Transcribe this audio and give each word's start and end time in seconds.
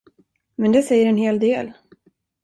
Men 0.55 0.71
det 0.71 0.83
säger 0.83 1.05
en 1.05 1.17
hel 1.17 1.39
del. 1.39 1.71